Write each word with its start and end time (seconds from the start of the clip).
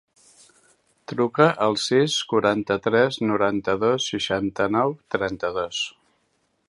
Truca 1.11 1.45
al 1.65 1.77
sis, 1.83 2.15
quaranta-tres, 2.33 3.19
noranta-dos, 3.33 4.09
seixanta-nou, 4.15 4.97
trenta-dos. 5.17 5.85